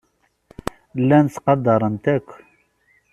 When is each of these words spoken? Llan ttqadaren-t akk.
Llan 1.01 1.25
ttqadaren-t 1.27 2.05
akk. 2.15 2.29